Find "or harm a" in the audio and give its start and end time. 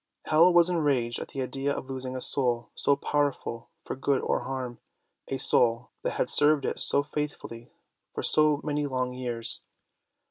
4.23-5.37